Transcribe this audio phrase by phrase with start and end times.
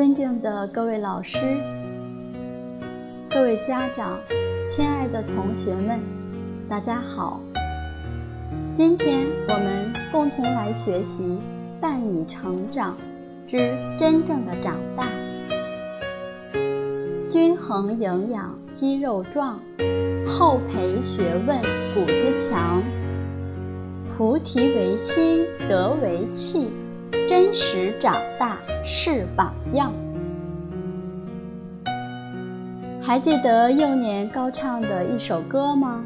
[0.00, 1.36] 尊敬的各位老师、
[3.28, 4.18] 各位家长、
[4.66, 6.00] 亲爱的同学们，
[6.70, 7.38] 大家好！
[8.74, 11.24] 今天我们共同来学习
[11.82, 12.96] 《伴你成长
[13.46, 13.58] 之
[13.98, 15.06] 真正的长大》。
[17.28, 19.58] 均衡营养，肌肉壮；
[20.26, 21.60] 厚培学问，
[21.92, 22.82] 骨子强。
[24.16, 26.68] 菩提为心，德为气，
[27.28, 29.92] 真实长大是榜样。
[33.02, 36.04] 还记得幼年高唱的一首歌吗？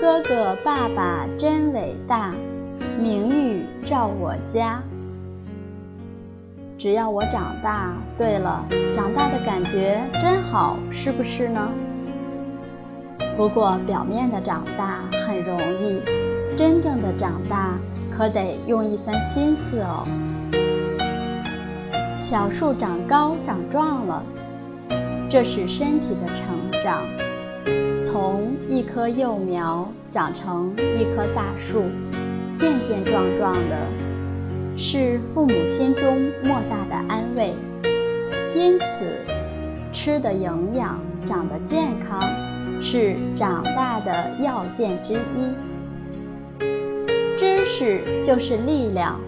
[0.00, 2.32] 哥哥爸爸真伟大，
[3.00, 4.82] 名誉照我家。
[6.78, 8.64] 只要我长大，对了，
[8.94, 11.68] 长大的感觉真好，是不是呢？
[13.36, 16.00] 不过表面的长大很容易。
[16.56, 17.74] 真正的长大，
[18.18, 20.04] 可得用一番心思哦。
[22.18, 24.20] 小树长高长壮了，
[25.30, 27.04] 这是身体的成长，
[28.04, 31.84] 从一棵幼苗长成一棵大树，
[32.56, 33.76] 健健壮壮的，
[34.76, 37.54] 是父母心中莫大的安慰。
[38.56, 39.06] 因此，
[39.92, 42.20] 吃的营养，长得健康，
[42.82, 45.54] 是长大的要件之一。
[47.38, 49.20] 知识就是力量，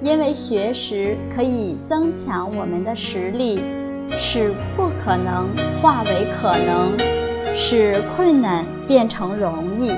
[0.00, 3.60] 因为学识可以增强我们的实力，
[4.16, 5.48] 使不可能
[5.80, 6.96] 化为可能，
[7.56, 9.90] 使困难变成容易。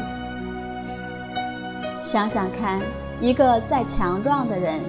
[2.02, 2.80] 想想看，
[3.20, 4.80] 一个再强壮的人，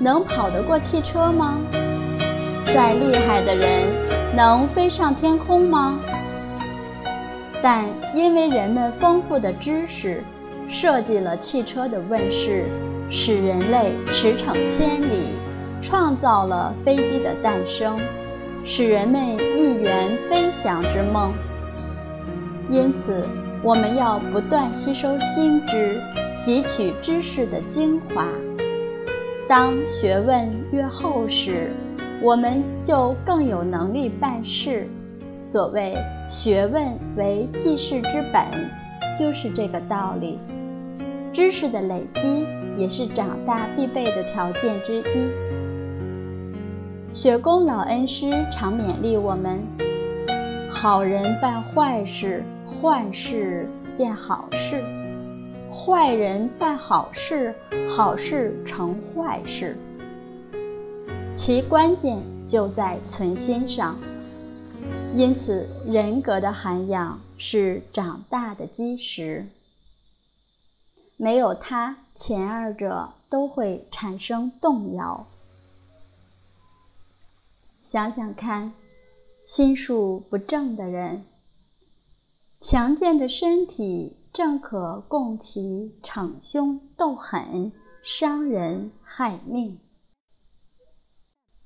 [0.00, 1.58] 能跑得过汽车吗？
[2.64, 3.84] 再厉害的人，
[4.34, 5.98] 能飞上天空吗？
[7.62, 10.22] 但因为人们丰富的知识。
[10.72, 12.64] 设计了汽车的问世，
[13.10, 15.34] 使人类驰骋千里；
[15.82, 17.98] 创造了飞机的诞生，
[18.64, 21.30] 使人们一圆飞翔之梦。
[22.70, 23.22] 因此，
[23.62, 26.00] 我们要不断吸收新知，
[26.42, 28.26] 汲取知识的精华。
[29.46, 31.70] 当学问越厚实，
[32.22, 34.88] 我们就更有能力办事。
[35.42, 35.94] 所谓
[36.30, 36.82] “学问
[37.14, 38.42] 为济世之本”，
[39.18, 40.38] 就是这个道理。
[41.32, 45.30] 知识的累积也是长大必备的条件之一。
[47.10, 49.60] 雪宫老恩师常勉励我们：
[50.70, 53.66] 好人办坏事，坏事
[53.96, 54.76] 变好事；
[55.70, 57.54] 坏人办好事，
[57.88, 59.76] 好事成坏事。
[61.34, 63.96] 其关键就在存心上。
[65.14, 69.44] 因此，人格的涵养是长大的基石。
[71.22, 75.24] 没有它，前二者都会产生动摇。
[77.84, 78.72] 想想看，
[79.46, 81.22] 心术不正的人，
[82.60, 87.70] 强健的身体正可供其逞凶斗狠，
[88.02, 89.78] 伤人害命；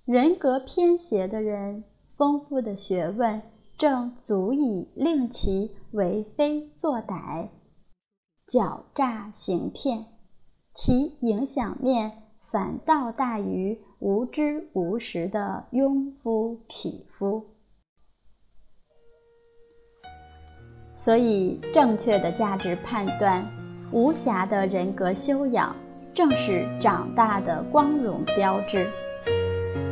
[0.05, 1.83] 人格偏邪的人，
[2.15, 3.41] 丰富的学问
[3.78, 7.49] 正足以令其为非作歹。
[8.48, 10.04] 狡诈行骗，
[10.72, 12.12] 其影响面
[12.48, 17.44] 反倒大于无知无识的庸夫匹夫。
[20.94, 23.44] 所以，正确的价值判断，
[23.90, 25.74] 无瑕的人格修养，
[26.14, 28.86] 正是长大的光荣标志。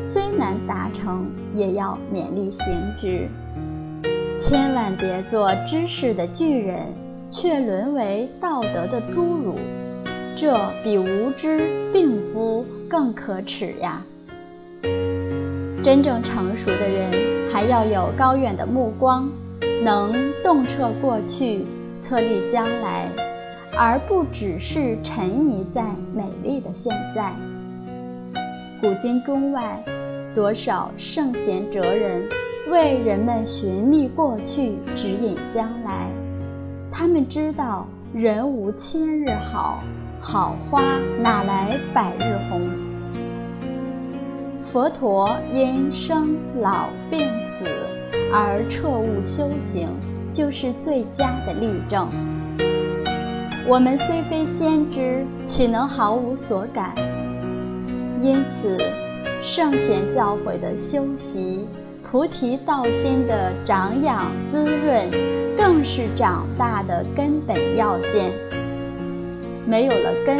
[0.00, 3.28] 虽难达成，也要勉力行之。
[4.38, 6.86] 千万别做知识的巨人。
[7.34, 9.56] 却沦为道德的侏儒，
[10.36, 14.00] 这比无知病夫更可耻呀！
[15.84, 17.10] 真正成熟的人，
[17.52, 19.28] 还要有高远的目光，
[19.82, 20.14] 能
[20.44, 21.64] 洞彻过去，
[22.00, 23.08] 测立将来，
[23.76, 25.82] 而不只是沉溺在
[26.14, 27.32] 美丽的现在。
[28.80, 29.82] 古今中外，
[30.36, 32.28] 多少圣贤哲人
[32.70, 36.08] 为人们寻觅过去，指引将来。
[36.96, 39.82] 他们知道人无千日好，
[40.20, 40.80] 好花
[41.20, 42.70] 哪来百日红？
[44.62, 47.64] 佛陀因生老病死
[48.32, 49.88] 而彻悟修行，
[50.32, 52.08] 就是最佳的例证。
[53.66, 56.94] 我们虽非先知，岂能毫无所感？
[58.22, 58.78] 因此，
[59.42, 61.66] 圣贤教诲的修习。
[62.14, 65.10] 菩提道心的长养滋润，
[65.56, 68.30] 更是长大的根本要件。
[69.66, 70.38] 没有了根，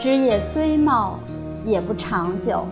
[0.00, 1.18] 枝叶虽茂，
[1.64, 2.64] 也不长久。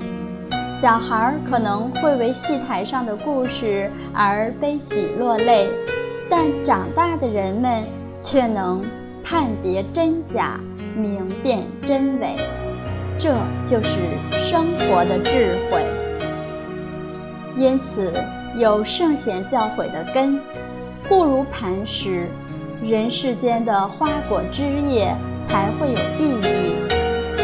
[0.70, 5.66] 小孩可能会为戏台上的故事而悲喜落泪，
[6.30, 7.82] 但长大的人们
[8.22, 8.84] 却能
[9.24, 10.60] 判别真假，
[10.94, 12.36] 明辨真伪。
[13.18, 13.34] 这
[13.66, 13.98] 就是
[14.30, 15.82] 生活的智慧。
[17.58, 18.12] 因此，
[18.56, 20.40] 有圣贤教诲的根，
[21.08, 22.28] 固如磐石，
[22.80, 25.12] 人世间的花果枝叶
[25.42, 26.74] 才会有意义。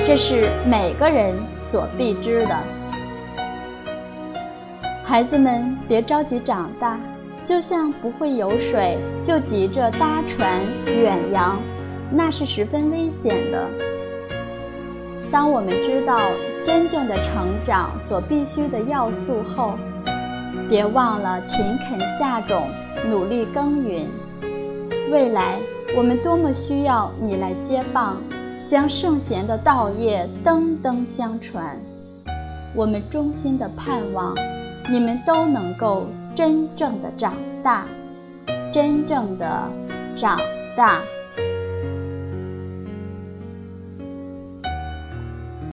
[0.06, 2.56] 这是每个人所必知的。
[5.02, 6.96] 孩子们，别着急长大，
[7.44, 11.58] 就像不会游水就急着搭船远洋，
[12.12, 13.68] 那是十分危险的。
[15.32, 16.16] 当我们知道
[16.64, 19.76] 真正的成长所必须的要素后，
[20.68, 22.62] 别忘了勤恳下种，
[23.10, 24.06] 努力耕耘。
[25.10, 25.58] 未来
[25.96, 28.16] 我们多么需要你来接棒，
[28.66, 31.76] 将圣贤的道业登登相传。
[32.74, 34.34] 我们衷心的盼望。
[34.90, 36.06] 你们都能够
[36.36, 37.32] 真正的长
[37.62, 37.86] 大，
[38.70, 39.62] 真正的
[40.14, 40.38] 长
[40.76, 41.00] 大。